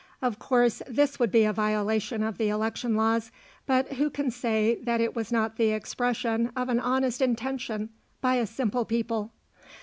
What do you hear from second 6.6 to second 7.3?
an honest